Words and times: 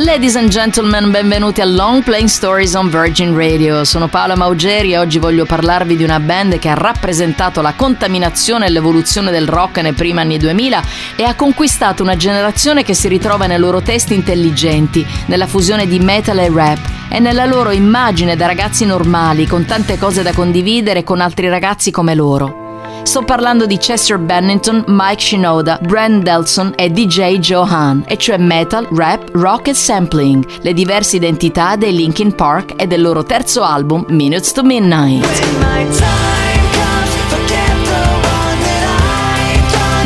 Ladies 0.00 0.36
and 0.36 0.48
gentlemen, 0.48 1.10
benvenuti 1.10 1.60
a 1.60 1.64
Long 1.64 2.04
Playing 2.04 2.28
Stories 2.28 2.74
on 2.74 2.88
Virgin 2.88 3.34
Radio. 3.34 3.82
Sono 3.82 4.06
Paola 4.06 4.36
Maugeri 4.36 4.92
e 4.92 4.96
oggi 4.96 5.18
voglio 5.18 5.44
parlarvi 5.44 5.96
di 5.96 6.04
una 6.04 6.20
band 6.20 6.60
che 6.60 6.68
ha 6.68 6.74
rappresentato 6.74 7.60
la 7.62 7.74
contaminazione 7.74 8.66
e 8.66 8.70
l'evoluzione 8.70 9.32
del 9.32 9.48
rock 9.48 9.78
nei 9.78 9.94
primi 9.94 10.20
anni 10.20 10.38
2000 10.38 10.82
e 11.16 11.24
ha 11.24 11.34
conquistato 11.34 12.04
una 12.04 12.14
generazione 12.14 12.84
che 12.84 12.94
si 12.94 13.08
ritrova 13.08 13.48
nei 13.48 13.58
loro 13.58 13.82
testi 13.82 14.14
intelligenti, 14.14 15.04
nella 15.26 15.48
fusione 15.48 15.88
di 15.88 15.98
metal 15.98 16.38
e 16.38 16.48
rap 16.48 16.78
e 17.08 17.18
nella 17.18 17.44
loro 17.44 17.72
immagine 17.72 18.36
da 18.36 18.46
ragazzi 18.46 18.86
normali, 18.86 19.48
con 19.48 19.64
tante 19.64 19.98
cose 19.98 20.22
da 20.22 20.32
condividere 20.32 21.02
con 21.02 21.20
altri 21.20 21.48
ragazzi 21.48 21.90
come 21.90 22.14
loro. 22.14 22.67
Sto 23.08 23.22
parlando 23.22 23.64
di 23.64 23.78
Chester 23.78 24.18
Bennington, 24.18 24.84
Mike 24.86 25.22
Shinoda, 25.22 25.78
Brand 25.80 26.22
Delson 26.22 26.74
e 26.76 26.90
DJ 26.90 27.38
Johan, 27.38 28.04
e 28.06 28.18
cioè 28.18 28.36
metal, 28.36 28.86
rap, 28.92 29.30
rock 29.32 29.68
e 29.68 29.74
sampling, 29.74 30.44
le 30.60 30.74
diverse 30.74 31.16
identità 31.16 31.74
dei 31.76 31.94
Linkin 31.94 32.34
Park 32.34 32.74
e 32.76 32.86
del 32.86 33.00
loro 33.00 33.24
terzo 33.24 33.62
album 33.62 34.04
Minutes 34.08 34.52
to 34.52 34.62
Midnight. 34.62 36.47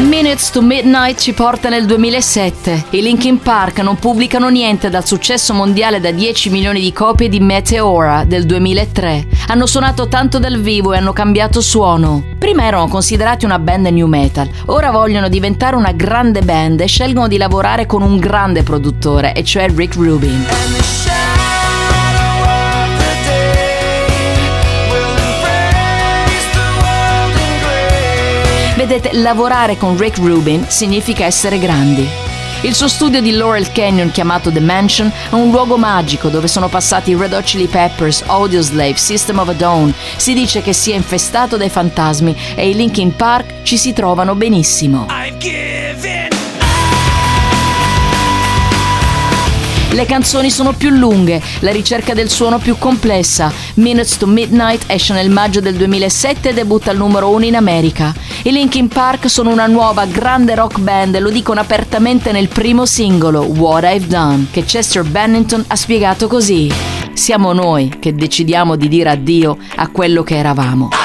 Minutes 0.02 0.50
to 0.50 0.62
Midnight 0.62 1.18
ci 1.20 1.32
porta 1.32 1.68
nel 1.68 1.86
2007. 1.86 2.86
I 2.90 3.02
Linkin 3.02 3.38
Park 3.38 3.78
non 3.78 3.96
pubblicano 3.96 4.48
niente 4.48 4.90
dal 4.90 5.06
successo 5.06 5.54
mondiale 5.54 6.00
da 6.00 6.10
10 6.10 6.50
milioni 6.50 6.80
di 6.80 6.92
copie 6.92 7.28
di 7.28 7.38
Meteora 7.38 8.24
del 8.24 8.44
2003. 8.44 9.26
Hanno 9.46 9.66
suonato 9.66 10.08
tanto 10.08 10.40
dal 10.40 10.60
vivo 10.60 10.92
e 10.92 10.96
hanno 10.96 11.12
cambiato 11.12 11.60
suono. 11.60 12.24
Prima 12.36 12.64
erano 12.64 12.88
considerati 12.88 13.44
una 13.44 13.60
band 13.60 13.86
new 13.86 14.08
metal, 14.08 14.50
ora 14.66 14.90
vogliono 14.90 15.28
diventare 15.28 15.76
una 15.76 15.92
grande 15.92 16.42
band 16.42 16.80
e 16.80 16.86
scelgono 16.86 17.28
di 17.28 17.36
lavorare 17.36 17.86
con 17.86 18.02
un 18.02 18.18
grande 18.18 18.64
produttore, 18.64 19.32
e 19.32 19.44
cioè 19.44 19.68
Rick 19.72 19.94
Rubin. 19.94 20.91
Vedete, 28.84 29.12
lavorare 29.12 29.76
con 29.76 29.96
Rick 29.96 30.18
Rubin 30.18 30.66
significa 30.66 31.24
essere 31.24 31.60
grandi. 31.60 32.04
Il 32.62 32.74
suo 32.74 32.88
studio 32.88 33.20
di 33.20 33.30
Laurel 33.30 33.70
Canyon, 33.70 34.10
chiamato 34.10 34.50
The 34.50 34.58
Mansion, 34.58 35.08
è 35.30 35.34
un 35.34 35.52
luogo 35.52 35.76
magico 35.76 36.28
dove 36.30 36.48
sono 36.48 36.66
passati 36.66 37.14
Red 37.14 37.32
Hot 37.32 37.44
Chili 37.44 37.68
Peppers, 37.68 38.24
Audioslave, 38.26 38.96
System 38.96 39.38
of 39.38 39.50
a 39.50 39.52
Down. 39.52 39.94
Si 40.16 40.34
dice 40.34 40.62
che 40.62 40.72
sia 40.72 40.96
infestato 40.96 41.56
dai 41.56 41.68
fantasmi 41.68 42.36
e 42.56 42.70
i 42.70 42.74
Linkin 42.74 43.14
Park 43.14 43.62
ci 43.62 43.76
si 43.76 43.92
trovano 43.92 44.34
benissimo. 44.34 45.06
Le 49.92 50.06
canzoni 50.06 50.50
sono 50.50 50.72
più 50.72 50.88
lunghe, 50.88 51.42
la 51.60 51.70
ricerca 51.70 52.14
del 52.14 52.30
suono 52.30 52.58
più 52.58 52.78
complessa. 52.78 53.52
Minutes 53.74 54.16
to 54.16 54.26
Midnight 54.26 54.84
esce 54.86 55.12
nel 55.12 55.28
maggio 55.28 55.60
del 55.60 55.74
2007 55.74 56.48
e 56.48 56.54
debutta 56.54 56.90
al 56.90 56.96
numero 56.96 57.28
1 57.28 57.44
in 57.44 57.56
America. 57.56 58.14
I 58.44 58.52
Linkin 58.52 58.88
Park 58.88 59.28
sono 59.28 59.50
una 59.50 59.66
nuova 59.66 60.06
grande 60.06 60.54
rock 60.54 60.78
band 60.78 61.16
e 61.16 61.20
lo 61.20 61.28
dicono 61.28 61.60
apertamente 61.60 62.32
nel 62.32 62.48
primo 62.48 62.86
singolo, 62.86 63.42
What 63.42 63.84
I've 63.84 64.06
Done, 64.06 64.46
che 64.50 64.64
Chester 64.64 65.04
Bennington 65.04 65.62
ha 65.66 65.76
spiegato 65.76 66.26
così. 66.26 66.72
Siamo 67.12 67.52
noi 67.52 67.92
che 68.00 68.14
decidiamo 68.14 68.76
di 68.76 68.88
dire 68.88 69.10
addio 69.10 69.58
a 69.76 69.88
quello 69.88 70.22
che 70.22 70.36
eravamo. 70.36 71.01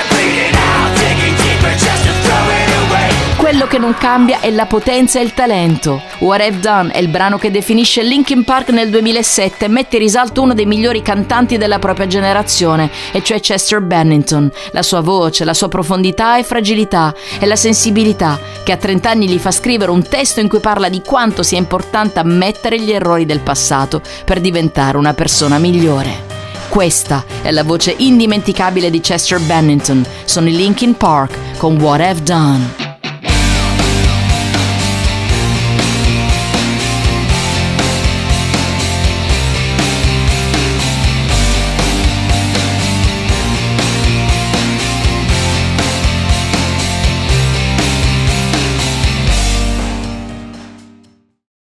Quello 3.57 3.71
che 3.71 3.79
non 3.79 3.95
cambia 3.95 4.39
è 4.39 4.51
la 4.51 4.67
potenza 4.67 5.19
e 5.19 5.23
il 5.23 5.33
talento. 5.33 5.99
What 6.19 6.41
I've 6.41 6.59
Done 6.59 6.91
è 6.91 6.99
il 6.99 7.07
brano 7.07 7.39
che 7.39 7.49
definisce 7.49 8.03
Linkin 8.03 8.43
Park 8.43 8.69
nel 8.69 8.91
2007 8.91 9.65
e 9.65 9.67
mette 9.67 9.95
in 9.95 10.03
risalto 10.03 10.43
uno 10.43 10.53
dei 10.53 10.67
migliori 10.67 11.01
cantanti 11.01 11.57
della 11.57 11.79
propria 11.79 12.05
generazione, 12.05 12.91
e 13.11 13.23
cioè 13.23 13.39
Chester 13.39 13.81
Bennington. 13.81 14.51
La 14.73 14.83
sua 14.83 15.01
voce, 15.01 15.43
la 15.43 15.55
sua 15.55 15.69
profondità 15.69 16.37
e 16.37 16.43
fragilità 16.43 17.11
e 17.39 17.47
la 17.47 17.55
sensibilità 17.55 18.39
che 18.63 18.73
a 18.73 18.77
30 18.77 19.09
anni 19.09 19.27
gli 19.27 19.39
fa 19.39 19.49
scrivere 19.49 19.89
un 19.89 20.07
testo 20.07 20.39
in 20.39 20.49
cui 20.49 20.59
parla 20.59 20.87
di 20.87 21.01
quanto 21.03 21.41
sia 21.41 21.57
importante 21.57 22.19
ammettere 22.19 22.79
gli 22.79 22.91
errori 22.91 23.25
del 23.25 23.39
passato 23.39 24.03
per 24.23 24.39
diventare 24.39 24.97
una 24.97 25.15
persona 25.15 25.57
migliore. 25.57 26.25
Questa 26.69 27.25
è 27.41 27.49
la 27.49 27.63
voce 27.63 27.95
indimenticabile 27.97 28.91
di 28.91 29.01
Chester 29.01 29.39
Bennington. 29.39 30.05
Sono 30.25 30.47
i 30.47 30.55
Linkin 30.55 30.95
Park 30.95 31.57
con 31.57 31.81
What 31.81 32.01
I've 32.01 32.21
Done. 32.21 32.86